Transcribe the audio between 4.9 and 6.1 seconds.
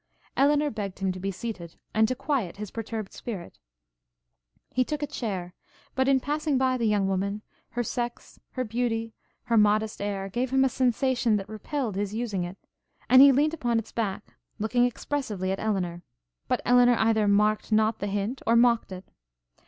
a chair, but,